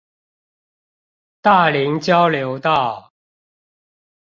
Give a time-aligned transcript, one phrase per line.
[1.43, 3.13] 大林交流道